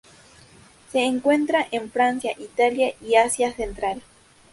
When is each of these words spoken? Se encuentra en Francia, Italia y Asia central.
Se 0.91 1.01
encuentra 1.03 1.67
en 1.69 1.91
Francia, 1.91 2.33
Italia 2.39 2.95
y 3.05 3.17
Asia 3.17 3.53
central. 3.53 4.01